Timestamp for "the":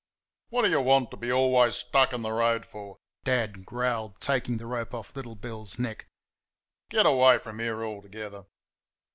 2.23-2.31, 4.57-4.65